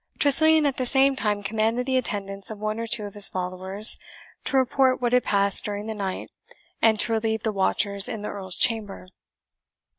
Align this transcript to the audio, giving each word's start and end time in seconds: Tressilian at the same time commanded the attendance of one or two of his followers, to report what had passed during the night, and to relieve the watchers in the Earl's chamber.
Tressilian 0.17 0.65
at 0.65 0.77
the 0.77 0.85
same 0.87 1.15
time 1.15 1.43
commanded 1.43 1.85
the 1.85 1.95
attendance 1.95 2.49
of 2.49 2.57
one 2.57 2.79
or 2.79 2.87
two 2.87 3.03
of 3.03 3.13
his 3.13 3.29
followers, 3.29 3.99
to 4.45 4.57
report 4.57 4.99
what 4.99 5.13
had 5.13 5.23
passed 5.23 5.63
during 5.63 5.85
the 5.85 5.93
night, 5.93 6.31
and 6.81 6.99
to 7.01 7.11
relieve 7.13 7.43
the 7.43 7.53
watchers 7.53 8.09
in 8.09 8.23
the 8.23 8.29
Earl's 8.29 8.57
chamber. 8.57 9.09